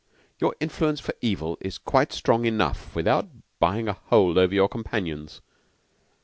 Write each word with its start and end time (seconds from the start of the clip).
"Your 0.39 0.55
influence 0.59 0.99
for 0.99 1.13
evil 1.21 1.59
is 1.61 1.77
quite 1.77 2.11
strong 2.11 2.45
enough 2.45 2.95
without 2.95 3.29
buying 3.59 3.87
a 3.87 3.93
hold 3.93 4.35
over 4.35 4.51
your 4.55 4.67
companions." 4.67 5.41